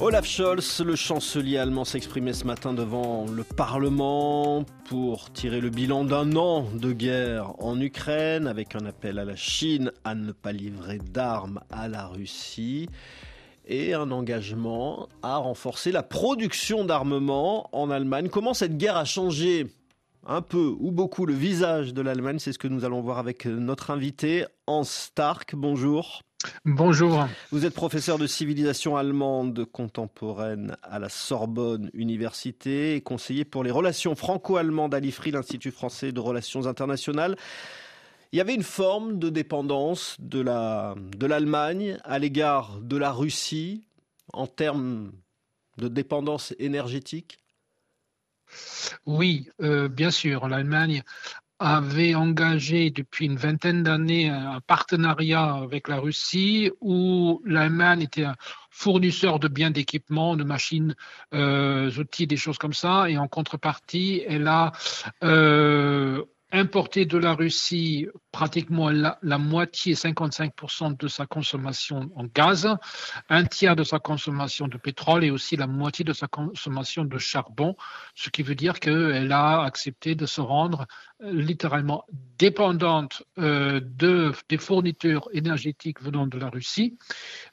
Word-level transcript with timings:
Olaf 0.00 0.26
Scholz, 0.26 0.80
le 0.84 0.96
chancelier 0.96 1.56
allemand, 1.56 1.84
s'exprimait 1.84 2.32
ce 2.32 2.44
matin 2.44 2.74
devant 2.74 3.26
le 3.26 3.44
Parlement 3.44 4.64
pour 4.88 5.32
tirer 5.32 5.60
le 5.60 5.70
bilan 5.70 6.04
d'un 6.04 6.34
an 6.34 6.66
de 6.74 6.92
guerre 6.92 7.52
en 7.60 7.80
Ukraine, 7.80 8.48
avec 8.48 8.74
un 8.74 8.86
appel 8.86 9.20
à 9.20 9.24
la 9.24 9.36
Chine 9.36 9.92
à 10.02 10.16
ne 10.16 10.32
pas 10.32 10.50
livrer 10.50 10.98
d'armes 10.98 11.60
à 11.70 11.86
la 11.86 12.08
Russie 12.08 12.88
et 13.66 13.94
un 13.94 14.10
engagement 14.10 15.08
à 15.22 15.36
renforcer 15.36 15.92
la 15.92 16.02
production 16.02 16.84
d'armement 16.84 17.68
en 17.72 17.88
Allemagne. 17.88 18.28
Comment 18.28 18.52
cette 18.52 18.76
guerre 18.76 18.96
a 18.96 19.04
changé 19.04 19.68
un 20.26 20.42
peu 20.42 20.74
ou 20.80 20.90
beaucoup 20.90 21.24
le 21.24 21.34
visage 21.34 21.94
de 21.94 22.02
l'Allemagne 22.02 22.40
C'est 22.40 22.52
ce 22.52 22.58
que 22.58 22.68
nous 22.68 22.84
allons 22.84 23.00
voir 23.00 23.18
avec 23.18 23.46
notre 23.46 23.92
invité, 23.92 24.44
Hans 24.66 24.84
Stark. 24.84 25.54
Bonjour. 25.54 26.20
Bonjour. 26.64 27.26
Vous 27.50 27.64
êtes 27.66 27.74
professeur 27.74 28.18
de 28.18 28.26
civilisation 28.26 28.96
allemande 28.96 29.64
contemporaine 29.64 30.76
à 30.82 30.98
la 30.98 31.08
Sorbonne 31.08 31.90
Université 31.94 32.96
et 32.96 33.00
conseiller 33.00 33.44
pour 33.44 33.64
les 33.64 33.70
relations 33.70 34.14
franco-allemandes 34.14 34.94
à 34.94 35.00
l'IFRI, 35.00 35.30
l'Institut 35.30 35.70
français 35.70 36.12
de 36.12 36.20
relations 36.20 36.66
internationales. 36.66 37.36
Il 38.32 38.36
y 38.38 38.40
avait 38.40 38.54
une 38.54 38.62
forme 38.62 39.18
de 39.18 39.28
dépendance 39.30 40.16
de 40.18 40.40
l'Allemagne 40.40 41.92
de 41.92 41.98
à 42.04 42.18
l'égard 42.18 42.80
de 42.80 42.96
la 42.96 43.12
Russie 43.12 43.86
en 44.32 44.46
termes 44.46 45.12
de 45.78 45.88
dépendance 45.88 46.54
énergétique? 46.58 47.38
Oui, 49.06 49.48
euh, 49.60 49.88
bien 49.88 50.10
sûr. 50.10 50.48
L'Allemagne 50.48 51.02
avait 51.58 52.14
engagé 52.14 52.90
depuis 52.90 53.26
une 53.26 53.36
vingtaine 53.36 53.82
d'années 53.82 54.28
un 54.28 54.60
partenariat 54.66 55.54
avec 55.54 55.88
la 55.88 55.98
Russie 55.98 56.70
où 56.80 57.40
l'Allemagne 57.44 58.02
était 58.02 58.24
un 58.24 58.34
fournisseur 58.70 59.38
de 59.38 59.48
biens 59.48 59.70
d'équipement, 59.70 60.36
de 60.36 60.44
machines, 60.44 60.94
euh, 61.32 61.90
outils, 61.92 62.26
des 62.26 62.36
choses 62.36 62.58
comme 62.58 62.72
ça. 62.72 63.08
Et 63.08 63.16
en 63.18 63.28
contrepartie, 63.28 64.22
elle 64.26 64.48
a 64.48 64.72
euh, 65.22 66.24
importé 66.54 67.04
de 67.04 67.18
la 67.18 67.34
Russie 67.34 68.06
pratiquement 68.30 68.88
la, 68.90 69.38
moitié, 69.38 69.94
55% 69.94 70.96
de 70.96 71.08
sa 71.08 71.26
consommation 71.26 72.10
en 72.14 72.24
gaz, 72.24 72.68
un 73.28 73.44
tiers 73.44 73.74
de 73.74 73.82
sa 73.82 73.98
consommation 73.98 74.68
de 74.68 74.76
pétrole 74.76 75.24
et 75.24 75.30
aussi 75.30 75.56
la 75.56 75.66
moitié 75.66 76.04
de 76.04 76.12
sa 76.12 76.28
consommation 76.28 77.04
de 77.04 77.18
charbon, 77.18 77.74
ce 78.14 78.30
qui 78.30 78.42
veut 78.42 78.54
dire 78.54 78.78
qu'elle 78.78 79.32
a 79.32 79.62
accepté 79.64 80.14
de 80.14 80.26
se 80.26 80.40
rendre 80.40 80.86
littéralement 81.20 82.04
dépendante 82.38 83.22
euh, 83.38 83.80
de, 83.80 84.32
des 84.48 84.58
fournitures 84.58 85.28
énergétiques 85.32 86.02
venant 86.02 86.26
de 86.26 86.38
la 86.38 86.50
Russie, 86.50 86.98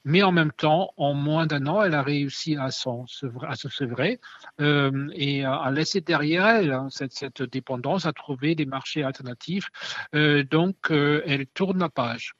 mais 0.04 0.22
en 0.22 0.32
même 0.32 0.52
temps, 0.52 0.92
en 0.96 1.14
moins 1.14 1.46
d'un 1.46 1.66
an, 1.66 1.82
elle 1.82 1.94
a 1.94 2.02
réussi 2.02 2.56
à, 2.56 2.70
se 2.70 3.68
sevrer 3.68 4.20
euh, 4.60 5.08
et 5.14 5.44
à, 5.44 5.70
laisser 5.70 6.00
derrière 6.00 6.46
elle 6.46 6.72
hein, 6.72 6.88
cette, 6.90 7.42
dépendance, 7.42 8.04
à 8.04 8.12
trouver 8.12 8.54
des 8.54 8.66
marchés 8.66 9.04
alternatifs. 9.04 9.68
donc, 10.12 10.76
euh, 10.90 11.22
elle 11.26 11.46
tourne 11.46 11.78
la 11.78 11.88
page. 11.88 12.34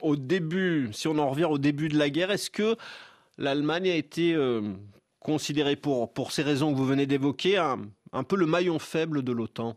Au 0.00 0.16
début, 0.16 0.88
si 0.92 1.08
on 1.08 1.18
en 1.18 1.30
revient 1.30 1.44
au 1.44 1.58
début 1.58 1.88
de 1.88 1.98
la 1.98 2.10
guerre, 2.10 2.30
est-ce 2.30 2.50
que 2.50 2.76
l'Allemagne 3.38 3.90
a 3.90 3.94
été 3.94 4.34
euh, 4.34 4.72
considérée 5.20 5.76
pour 5.76 6.32
ces 6.32 6.42
raisons 6.42 6.72
que 6.72 6.76
vous 6.76 6.86
venez 6.86 7.06
d'évoquer 7.06 7.58
un 7.58 8.24
peu 8.24 8.36
le 8.36 8.46
maillon 8.46 8.78
faible 8.78 9.22
de 9.22 9.32
l'OTAN? 9.32 9.76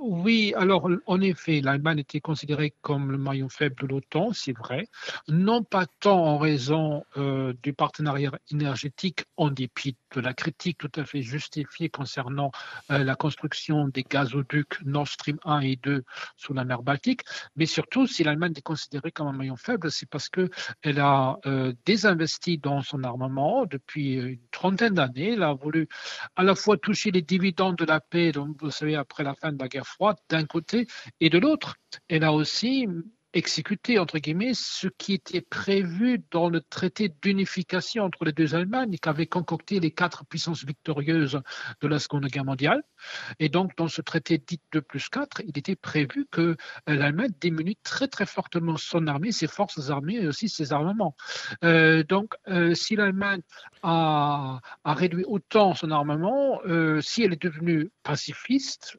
oui, 0.00 0.54
alors 0.56 0.88
en 1.04 1.20
effet, 1.20 1.60
l'Allemagne 1.60 1.98
était 1.98 2.20
considérée 2.20 2.72
comme 2.80 3.12
le 3.12 3.18
maillon 3.18 3.50
faible 3.50 3.76
de 3.82 3.86
l'OTAN, 3.86 4.32
c'est 4.32 4.56
vrai, 4.56 4.88
non 5.28 5.62
pas 5.62 5.84
tant 6.00 6.24
en 6.24 6.38
raison 6.38 7.04
euh, 7.18 7.52
du 7.62 7.74
partenariat 7.74 8.32
énergétique, 8.50 9.24
en 9.36 9.50
dépit 9.50 9.96
de 10.14 10.22
la 10.22 10.32
critique 10.32 10.78
tout 10.78 10.90
à 10.96 11.04
fait 11.04 11.20
justifiée 11.20 11.90
concernant 11.90 12.50
euh, 12.90 13.04
la 13.04 13.14
construction 13.14 13.88
des 13.88 14.02
gazoducs 14.02 14.80
Nord 14.86 15.06
Stream 15.06 15.38
1 15.44 15.60
et 15.60 15.76
2 15.76 16.02
sous 16.38 16.54
la 16.54 16.64
mer 16.64 16.82
Baltique, 16.82 17.20
mais 17.56 17.66
surtout 17.66 18.06
si 18.06 18.24
l'Allemagne 18.24 18.54
est 18.56 18.62
considérée 18.62 19.12
comme 19.12 19.28
un 19.28 19.32
maillon 19.32 19.56
faible, 19.56 19.90
c'est 19.90 20.08
parce 20.08 20.30
qu'elle 20.30 20.98
a 20.98 21.36
euh, 21.44 21.74
désinvesti 21.84 22.56
dans 22.56 22.80
son 22.80 23.04
armement 23.04 23.66
depuis 23.66 24.14
une 24.14 24.48
trentaine 24.50 24.94
d'années. 24.94 25.34
Elle 25.34 25.42
a 25.42 25.52
voulu 25.52 25.88
à 26.36 26.42
la 26.42 26.54
fois 26.54 26.78
toucher 26.78 27.10
les 27.10 27.22
dividendes 27.22 27.76
de 27.76 27.84
la 27.84 28.00
paix, 28.00 28.32
donc 28.32 28.56
vous 28.60 28.70
savez, 28.70 28.96
après 28.96 29.24
la 29.24 29.34
fin 29.34 29.52
de 29.52 29.58
la 29.58 29.68
guerre 29.68 29.89
froide 29.90 30.16
d'un 30.28 30.44
côté, 30.46 30.86
et 31.20 31.30
de 31.30 31.38
l'autre, 31.38 31.76
elle 32.08 32.24
a 32.24 32.32
aussi 32.32 32.86
exécuter, 33.32 33.98
entre 33.98 34.18
guillemets, 34.18 34.52
ce 34.54 34.88
qui 34.88 35.14
était 35.14 35.40
prévu 35.40 36.22
dans 36.30 36.48
le 36.48 36.60
traité 36.60 37.12
d'unification 37.22 38.04
entre 38.04 38.24
les 38.24 38.32
deux 38.32 38.54
Allemagnes 38.54 38.96
qu'avaient 38.98 39.26
concocté 39.26 39.80
les 39.80 39.90
quatre 39.90 40.24
puissances 40.24 40.64
victorieuses 40.64 41.40
de 41.80 41.88
la 41.88 41.98
Seconde 41.98 42.26
Guerre 42.26 42.44
mondiale. 42.44 42.82
Et 43.38 43.48
donc, 43.48 43.76
dans 43.76 43.88
ce 43.88 44.02
traité 44.02 44.38
dit 44.38 44.60
2 44.72 44.82
plus 44.82 45.08
4, 45.08 45.42
il 45.46 45.56
était 45.58 45.76
prévu 45.76 46.26
que 46.30 46.56
l'Allemagne 46.86 47.32
diminue 47.40 47.76
très, 47.82 48.08
très 48.08 48.26
fortement 48.26 48.76
son 48.76 49.06
armée, 49.06 49.32
ses 49.32 49.46
forces 49.46 49.90
armées 49.90 50.16
et 50.16 50.26
aussi 50.26 50.48
ses 50.48 50.72
armements. 50.72 51.14
Euh, 51.64 52.02
donc, 52.02 52.34
euh, 52.48 52.74
si 52.74 52.96
l'Allemagne 52.96 53.42
a, 53.82 54.60
réduit 54.84 55.24
autant 55.24 55.74
son 55.74 55.90
armement, 55.90 56.60
euh, 56.66 57.00
si 57.00 57.22
elle 57.22 57.32
est 57.32 57.42
devenue 57.42 57.90
pacifiste, 58.02 58.98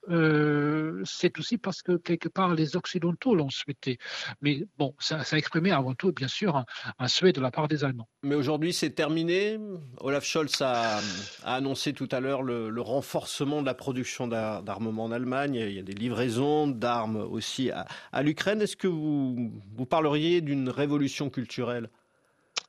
c'est 1.03 1.39
aussi 1.39 1.57
parce 1.57 1.81
que 1.81 1.97
quelque 1.97 2.29
part 2.29 2.53
les 2.53 2.75
Occidentaux 2.75 3.35
l'ont 3.35 3.49
souhaité. 3.49 3.97
Mais 4.41 4.63
bon, 4.77 4.95
ça, 4.99 5.23
exprimait 5.37 5.71
avant 5.71 5.93
tout, 5.93 6.11
bien 6.11 6.27
sûr, 6.27 6.63
un, 6.99 7.07
souhait 7.07 7.33
de 7.33 7.41
la 7.41 7.51
part 7.51 7.67
des 7.67 7.83
Allemands. 7.83 8.07
Mais 8.23 8.35
aujourd'hui, 8.35 8.73
c'est 8.73 8.91
terminé. 8.91 9.59
Olaf 9.99 10.23
Scholz 10.23 10.61
a, 10.61 10.99
annoncé 11.43 11.93
tout 11.93 12.09
à 12.11 12.19
l'heure 12.19 12.43
le, 12.43 12.81
renforcement 12.81 13.61
de 13.61 13.65
la 13.67 13.73
production 13.73 14.27
d'armements 14.27 15.05
en 15.05 15.11
Allemagne. 15.11 15.55
Il 15.55 15.73
y 15.73 15.79
a 15.79 15.83
des 15.83 15.93
livraisons 15.93 16.67
d'armes 16.67 17.17
aussi 17.17 17.71
à, 17.71 18.23
l'Ukraine. 18.23 18.61
Est-ce 18.61 18.75
que 18.75 18.87
vous 18.87 19.85
parleriez 19.89 20.41
d'une 20.41 20.69
révolution 20.69 21.29
culturelle? 21.29 21.89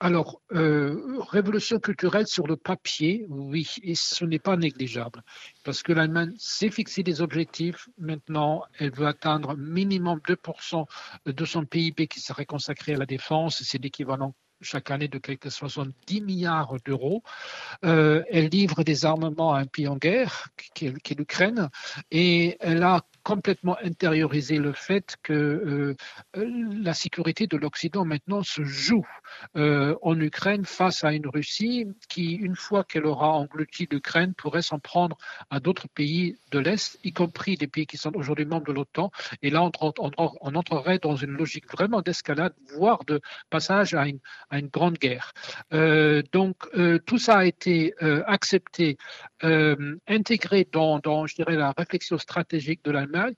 Alors, 0.02 0.42
euh, 0.50 1.20
révolution 1.30 1.78
culturelle 1.78 2.26
sur 2.26 2.48
le 2.48 2.56
papier, 2.56 3.24
oui, 3.28 3.68
et 3.84 3.94
ce 3.94 4.24
n'est 4.24 4.40
pas 4.40 4.56
négligeable, 4.56 5.22
parce 5.62 5.84
que 5.84 5.92
l'Allemagne 5.92 6.34
s'est 6.38 6.70
fixé 6.70 7.04
des 7.04 7.20
objectifs. 7.20 7.88
Maintenant, 7.98 8.64
elle 8.80 8.90
veut 8.90 9.06
atteindre 9.06 9.56
minimum 9.56 10.18
2% 10.26 10.86
de 11.26 11.44
son 11.44 11.64
PIB 11.64 12.08
qui 12.08 12.18
serait 12.18 12.46
consacré 12.46 12.94
à 12.94 12.96
la 12.96 13.06
défense. 13.06 13.62
C'est 13.62 13.80
l'équivalent 13.80 14.34
chaque 14.62 14.90
année 14.90 15.08
de 15.08 15.18
quelques 15.18 15.50
70 15.50 16.20
milliards 16.20 16.76
d'euros. 16.84 17.22
Euh, 17.84 18.22
elle 18.30 18.48
livre 18.48 18.82
des 18.84 19.04
armements 19.04 19.54
à 19.54 19.60
un 19.60 19.66
pays 19.66 19.88
en 19.88 19.96
guerre, 19.96 20.48
qui 20.74 20.86
est, 20.86 21.18
l'Ukraine, 21.18 21.68
et 22.10 22.56
elle 22.60 22.82
a 22.82 23.02
complètement 23.22 23.76
intériorisé 23.82 24.58
le 24.58 24.72
fait 24.72 25.16
que 25.22 25.32
euh, 25.32 25.96
la 26.34 26.94
sécurité 26.94 27.46
de 27.46 27.56
l'Occident 27.56 28.04
maintenant 28.04 28.42
se 28.42 28.64
joue 28.64 29.06
euh, 29.56 29.94
en 30.02 30.18
Ukraine 30.18 30.64
face 30.64 31.04
à 31.04 31.12
une 31.12 31.28
Russie 31.28 31.86
qui, 32.08 32.32
une 32.32 32.56
fois 32.56 32.84
qu'elle 32.84 33.06
aura 33.06 33.28
englouti 33.28 33.86
l'Ukraine, 33.90 34.34
pourrait 34.34 34.62
s'en 34.62 34.78
prendre 34.78 35.16
à 35.50 35.60
d'autres 35.60 35.88
pays 35.88 36.36
de 36.50 36.58
l'Est, 36.58 36.98
y 37.04 37.12
compris 37.12 37.56
des 37.56 37.66
pays 37.66 37.86
qui 37.86 37.96
sont 37.96 38.14
aujourd'hui 38.14 38.44
membres 38.44 38.66
de 38.66 38.72
l'OTAN. 38.72 39.10
Et 39.42 39.50
là, 39.50 39.62
on, 39.62 39.92
on, 39.98 40.54
entrerait 40.54 40.98
dans 40.98 41.16
une 41.16 41.30
logique 41.30 41.70
vraiment 41.70 42.02
d'escalade, 42.02 42.54
voire 42.76 43.04
de 43.04 43.20
passage 43.50 43.94
à 43.94 44.06
une, 44.06 44.20
à 44.52 44.58
une 44.58 44.68
grande 44.68 44.98
guerre. 44.98 45.32
Euh, 45.72 46.22
donc 46.32 46.56
euh, 46.76 46.98
tout 47.06 47.18
ça 47.18 47.38
a 47.38 47.44
été 47.46 47.94
euh, 48.02 48.22
accepté, 48.26 48.96
intégré 50.06 50.68
dans, 50.70 51.00
dans, 51.00 51.26
je 51.26 51.34
dirais, 51.34 51.56
la 51.56 51.72
réflexion 51.76 52.16
stratégique 52.16 52.84
de 52.84 52.92
l'Allemagne. 52.92 53.34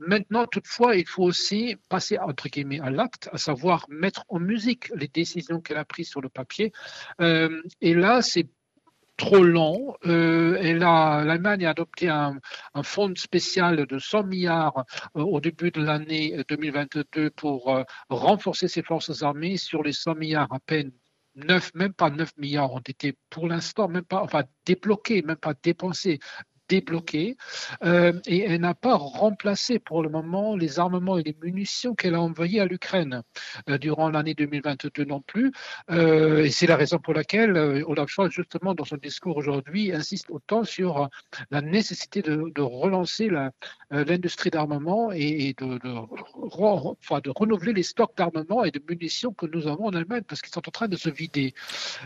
Maintenant, 0.00 0.46
toutefois, 0.46 0.96
il 0.96 1.06
faut 1.06 1.22
aussi 1.22 1.76
passer 1.88 2.18
entre 2.18 2.48
guillemets 2.48 2.80
à 2.80 2.90
l'acte, 2.90 3.28
à 3.32 3.38
savoir 3.38 3.86
mettre 3.88 4.24
en 4.28 4.40
musique 4.40 4.88
les 4.96 5.06
décisions 5.06 5.60
qu'elle 5.60 5.76
a 5.76 5.84
prises 5.84 6.08
sur 6.08 6.20
le 6.20 6.28
papier. 6.28 6.72
et 7.20 7.94
là, 7.94 8.20
c'est 8.20 8.48
trop 9.16 9.42
long. 9.42 9.94
Euh, 10.06 10.56
et 10.56 10.74
l'Allemagne 10.74 11.66
a 11.66 11.70
adopté 11.70 12.08
un, 12.08 12.40
fonds 12.82 13.14
spécial 13.16 13.86
de 13.86 13.98
100 13.98 14.24
milliards 14.24 14.84
euh, 15.16 15.22
au 15.22 15.40
début 15.40 15.70
de 15.70 15.82
l'année 15.82 16.36
2022 16.48 17.30
pour 17.30 17.74
euh, 17.74 17.84
renforcer 18.08 18.68
ses 18.68 18.82
forces 18.82 19.22
armées. 19.22 19.56
Sur 19.56 19.82
les 19.82 19.92
100 19.92 20.14
milliards, 20.16 20.52
à 20.52 20.60
peine 20.60 20.92
9, 21.36 21.74
même 21.74 21.92
pas 21.92 22.10
9 22.10 22.30
milliards 22.38 22.72
ont 22.72 22.80
été 22.80 23.16
pour 23.30 23.48
l'instant, 23.48 23.88
même 23.88 24.04
pas, 24.04 24.22
enfin, 24.22 24.44
débloqués, 24.64 25.22
même 25.22 25.36
pas 25.36 25.54
dépensés 25.62 26.20
débloquée 26.68 27.36
euh, 27.82 28.12
et 28.26 28.42
elle 28.42 28.60
n'a 28.60 28.74
pas 28.74 28.96
remplacé 28.96 29.78
pour 29.78 30.02
le 30.02 30.08
moment 30.08 30.56
les 30.56 30.78
armements 30.78 31.18
et 31.18 31.22
les 31.22 31.36
munitions 31.42 31.94
qu'elle 31.94 32.14
a 32.14 32.20
envoyés 32.20 32.60
à 32.60 32.66
l'Ukraine 32.66 33.22
euh, 33.68 33.78
durant 33.78 34.10
l'année 34.10 34.34
2022 34.34 35.04
non 35.04 35.20
plus. 35.20 35.52
Euh, 35.90 36.44
et 36.44 36.50
c'est 36.50 36.66
la 36.66 36.76
raison 36.76 36.98
pour 36.98 37.14
laquelle 37.14 37.56
Olaf 37.86 38.08
Scholz, 38.08 38.30
justement, 38.30 38.74
dans 38.74 38.84
son 38.84 38.96
discours 38.96 39.36
aujourd'hui, 39.36 39.92
insiste 39.92 40.30
autant 40.30 40.64
sur 40.64 41.08
la 41.50 41.60
nécessité 41.60 42.22
de, 42.22 42.52
relancer 42.60 43.28
l'industrie 43.90 44.50
d'armement 44.50 45.12
et, 45.12 45.54
de, 45.58 47.30
renouveler 47.30 47.72
les 47.72 47.82
stocks 47.82 48.16
d'armement 48.16 48.64
et 48.64 48.70
de 48.70 48.80
munitions 48.88 49.32
que 49.32 49.46
nous 49.46 49.66
avons 49.66 49.86
en 49.86 49.94
Allemagne 49.94 50.22
parce 50.26 50.40
qu'ils 50.40 50.52
sont 50.52 50.66
en 50.66 50.72
train 50.72 50.88
de 50.88 50.96
se 50.96 51.10
vider. 51.10 51.54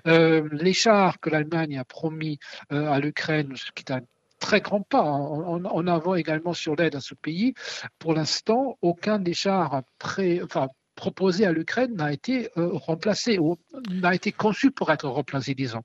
les 0.05 0.73
chars 0.73 1.21
que 1.21 1.31
l'Allemagne 1.31 1.79
a 1.79 1.85
promis 1.85 2.39
à 2.71 2.99
l'Ukraine, 2.99 3.55
ce 3.57 3.71
qui 3.73 3.85
est 3.87 3.93
un 3.93 4.03
très 4.39 4.61
grand 4.61 4.83
pas 4.83 5.03
en, 5.03 5.65
en 5.65 5.87
avant 5.87 6.15
également 6.15 6.55
sur 6.55 6.77
l'aide 6.77 6.95
à 6.97 7.01
ce 7.01 7.15
pays. 7.15 7.55
Pour 7.99 8.15
l'instant, 8.15 8.79
aucun 8.83 9.19
des 9.19 9.35
chars 9.35 9.83
pré, 9.99 10.41
enfin, 10.43 10.69
proposé 10.99 11.47
à 11.47 11.53
l'Ukraine 11.53 11.95
n'a 11.95 12.13
été 12.13 12.49
euh, 12.57 12.71
remplacé 12.73 13.39
ou 13.39 13.57
n'a 13.89 14.15
été 14.17 14.33
conçu 14.33 14.73
pour 14.73 14.91
être 14.91 15.09
remplacé, 15.09 15.55
disons. 15.55 15.83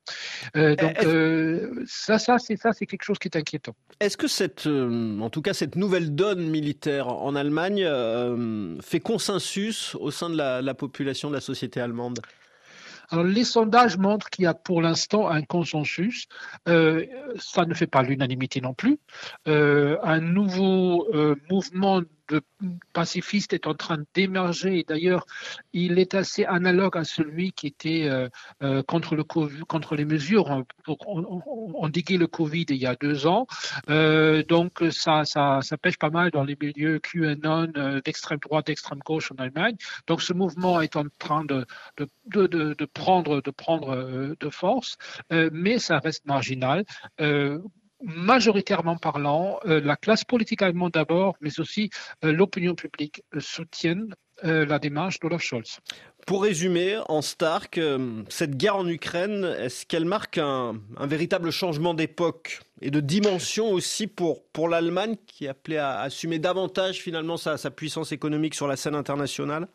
Euh, 0.57 0.75
donc 0.75 1.03
euh, 1.03 1.83
ça, 1.85 2.17
ça, 2.17 2.39
c'est 2.39 2.57
ça, 2.57 2.73
c'est 2.73 2.87
quelque 2.87 3.03
chose 3.03 3.19
qui 3.19 3.27
est 3.27 3.37
inquiétant. 3.37 3.75
Est-ce 3.99 4.17
que 4.17 4.27
cette, 4.27 4.65
en 4.65 5.29
tout 5.29 5.43
cas, 5.43 5.53
cette 5.53 5.75
nouvelle 5.75 6.15
donne 6.15 6.49
militaire 6.49 7.07
en 7.09 7.35
Allemagne 7.35 7.87
fait 8.81 8.99
consensus 8.99 9.95
au 9.99 10.09
sein 10.09 10.31
de 10.31 10.37
la 10.37 10.73
population 10.73 11.29
de 11.29 11.35
la 11.35 11.41
société 11.41 11.79
allemande? 11.79 12.19
Alors, 13.13 13.25
les 13.25 13.43
sondages 13.43 13.95
montrent 13.99 14.27
qu'il 14.31 14.45
y 14.45 14.47
a 14.47 14.55
pour 14.55 14.81
l'instant 14.81 15.29
un 15.29 15.43
consensus. 15.43 16.25
Euh, 16.67 17.05
ça 17.37 17.63
ne 17.65 17.75
fait 17.75 17.85
pas 17.85 18.01
l'unanimité 18.01 18.59
non 18.59 18.73
plus. 18.73 18.97
Euh, 19.47 19.99
un 20.01 20.19
nouveau 20.19 21.07
euh, 21.13 21.35
mouvement 21.51 22.01
de 22.29 22.41
pacifiste 22.93 23.53
est 23.53 23.67
en 23.67 23.73
train 23.73 23.97
d'émerger. 24.13 24.85
D'ailleurs, 24.87 25.25
il 25.73 25.99
est 25.99 26.13
assez 26.13 26.45
analogue 26.45 26.97
à 26.97 27.03
celui 27.03 27.51
qui 27.51 27.67
était 27.67 28.03
euh, 28.03 28.29
euh, 28.61 28.83
contre, 28.83 29.15
le 29.15 29.23
contre 29.23 29.95
les 29.95 30.05
mesures 30.05 30.63
pour 30.83 30.97
endiguer 31.81 32.17
le 32.17 32.27
Covid 32.27 32.65
il 32.69 32.77
y 32.77 32.85
a 32.85 32.95
deux 32.95 33.27
ans. 33.27 33.47
Euh, 33.89 34.43
donc, 34.43 34.83
ça, 34.91 35.25
ça, 35.25 35.61
pêche 35.81 35.97
pas 35.97 36.09
mal 36.09 36.31
dans 36.31 36.43
les 36.43 36.57
milieux 36.59 36.99
QAnon 36.99 37.71
d'extrême 38.03 38.39
droite, 38.39 38.67
d'extrême 38.67 38.99
gauche 38.99 39.31
en 39.31 39.35
Allemagne. 39.35 39.75
Donc, 40.07 40.21
ce 40.21 40.33
mouvement 40.33 40.81
est 40.81 40.95
en 40.95 41.05
train 41.19 41.45
de 41.45 41.65
prendre, 42.25 42.73
de, 42.75 42.85
prendre 42.85 43.41
de 44.39 44.49
force, 44.49 44.97
mais 45.29 45.79
ça 45.79 45.99
reste 45.99 46.25
marginal 46.25 46.85
majoritairement 48.03 48.97
parlant, 48.97 49.59
euh, 49.65 49.81
la 49.83 49.95
classe 49.95 50.23
politique 50.23 50.61
allemande 50.61 50.91
d'abord, 50.91 51.35
mais 51.41 51.59
aussi 51.59 51.89
euh, 52.23 52.31
l'opinion 52.31 52.75
publique 52.75 53.23
euh, 53.35 53.39
soutiennent 53.39 54.13
la 54.41 54.77
démarche 54.77 55.19
d'Olaf 55.19 55.41
Scholz. 55.41 55.79
Pour 56.25 56.43
résumer, 56.43 56.97
en 57.07 57.21
Stark, 57.21 57.79
cette 58.27 58.57
guerre 58.57 58.75
en 58.75 58.87
Ukraine, 58.87 59.45
est-ce 59.57 59.85
qu'elle 59.85 60.03
marque 60.03 60.37
un, 60.37 60.73
véritable 60.99 61.49
changement 61.49 61.93
d'époque 61.93 62.59
et 62.81 62.91
de 62.91 62.99
dimension 62.99 63.71
aussi 63.71 64.07
pour, 64.07 64.43
pour 64.47 64.67
l'Allemagne 64.67 65.15
qui 65.27 65.45
est 65.45 65.49
appelée 65.49 65.77
à 65.77 66.01
assumer 66.01 66.39
davantage 66.39 66.97
finalement 66.97 67.37
sa, 67.37 67.57
sa 67.57 67.71
puissance 67.71 68.11
économique 68.11 68.55
sur 68.55 68.67
la 68.67 68.75
scène 68.75 68.95
internationale? 68.95 69.67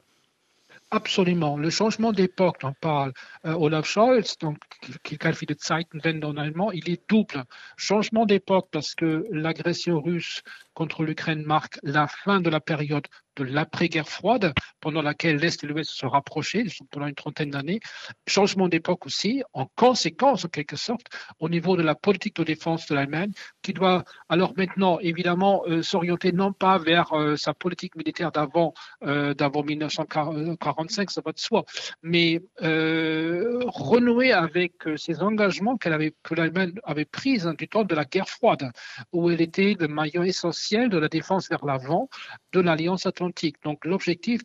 Absolument. 0.91 1.59
Le 1.59 1.69
changement 1.69 2.13
d'époque 2.13 2.61
dont 2.63 2.73
parle 2.81 3.13
euh, 3.45 3.53
Olaf 3.53 3.87
Scholz, 3.87 4.39
donc, 4.41 4.57
qui 5.03 5.19
qualifie 5.19 5.45
de 5.45 5.55
Zeitenwende 5.55 6.25
en 6.25 6.37
allemand, 6.39 6.73
il 6.73 6.89
est 6.89 7.03
double. 7.11 7.45
Changement 7.77 8.25
d'époque 8.25 8.69
parce 8.73 8.95
que 8.95 9.27
l'agression 9.31 10.01
russe 10.01 10.43
contre 10.79 11.03
l'Ukraine 11.03 11.43
marque 11.43 11.81
la 11.83 12.07
fin 12.07 12.41
de 12.41 12.49
la 12.49 12.61
période 12.61 13.09
de 13.39 13.45
l'après-guerre 13.45 14.09
froide, 14.09 14.53
pendant 14.81 15.03
laquelle 15.03 15.37
l'Est 15.37 15.63
et 15.63 15.67
l'Ouest 15.67 15.91
se 15.91 16.07
rapprochaient 16.07 16.65
pendant 16.91 17.07
une 17.07 17.15
trentaine 17.15 17.51
d'années. 17.51 17.81
Changement 18.27 18.69
d'époque 18.69 19.07
aussi, 19.07 19.43
en 19.53 19.67
conséquence, 19.77 20.45
en 20.45 20.49
quelque 20.49 20.77
sorte, 20.77 21.07
au 21.39 21.49
niveau 21.49 21.77
de 21.77 21.83
la 21.83 21.95
politique 21.95 22.37
de 22.37 22.45
défense 22.45 22.87
de 22.89 22.95
l'Allemagne, 22.95 23.33
qui 23.63 23.73
doit 23.73 24.05
alors 24.29 24.55
maintenant, 24.57 24.99
évidemment, 25.01 25.63
euh, 25.67 25.83
s'orienter 25.83 26.33
non 26.33 26.53
pas 26.53 26.79
vers 26.79 27.13
euh, 27.13 27.37
sa 27.37 27.55
politique 27.55 27.95
militaire 27.97 28.33
d'avant 28.33 28.75
euh, 29.05 29.35
d'avant 29.35 29.63
1945, 29.63 31.11
ça 31.11 31.21
va 31.25 31.33
de 31.33 31.39
soi, 31.39 31.65
mais 32.03 32.43
renouer 32.61 34.33
avec 34.33 34.73
ces 34.97 35.23
engagements 35.23 35.77
qu'elle 35.77 35.93
avait, 35.93 36.15
que 36.23 36.35
l'Allemagne 36.35 36.73
avait 36.85 37.05
pris 37.05 37.41
hein, 37.47 37.55
du 37.55 37.69
temps 37.69 37.85
de 37.85 37.95
la 37.95 38.05
guerre 38.05 38.29
froide, 38.29 38.71
où 39.13 39.31
elle 39.31 39.41
était 39.41 39.77
le 39.79 39.89
maillon 39.89 40.23
essentiel 40.23 40.68
de 40.77 40.99
la 40.99 41.09
défense 41.09 41.49
vers 41.49 41.65
l'avant 41.65 42.09
de 42.53 42.61
l'Alliance 42.61 43.07
atlantique 43.07 43.57
donc 43.65 43.85
l'objectif 43.85 44.43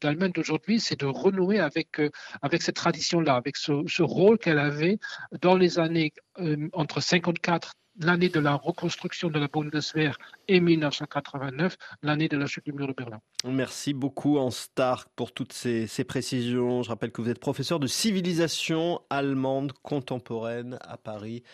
d'Allemagne 0.00 0.32
d'aujourd'hui, 0.32 0.80
c'est 0.80 0.98
de 0.98 1.06
renouer 1.06 1.58
avec, 1.58 2.00
euh, 2.00 2.10
avec 2.42 2.62
cette 2.62 2.76
tradition-là, 2.76 3.34
avec 3.34 3.56
ce, 3.56 4.02
rôle 4.02 4.38
qu'elle 4.38 4.58
avait 4.58 4.98
dans 5.40 5.56
les 5.56 5.78
années 5.78 6.12
euh, 6.38 6.68
entre 6.72 7.00
54 7.00 7.74
l'année 8.00 8.28
de 8.28 8.40
la 8.40 8.54
reconstruction 8.54 9.30
de 9.30 9.38
la 9.38 9.46
Bundeswehr 9.46 10.18
et 10.48 10.60
1989, 10.60 11.76
l'année 12.02 12.28
de 12.28 12.36
la 12.36 12.46
chute 12.46 12.64
du 12.64 12.72
mur 12.72 12.88
de 12.88 12.92
Berlin. 12.92 13.20
Merci 13.44 13.94
beaucoup, 13.94 14.38
en 14.38 14.50
Stark, 14.50 15.08
pour 15.14 15.32
toutes 15.32 15.52
ces, 15.52 15.86
ces, 15.86 16.02
précisions. 16.02 16.82
Je 16.82 16.88
rappelle 16.88 17.12
que 17.12 17.22
vous 17.22 17.30
êtes 17.30 17.38
professeur 17.38 17.78
de 17.78 17.86
civilisation 17.86 19.00
allemande 19.10 19.72
contemporaine 19.82 20.76
à 20.80 20.96
Paris, 20.96 21.44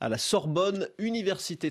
à 0.00 0.08
la 0.08 0.18
Sorbonne 0.18 0.88
Université. 0.98 1.66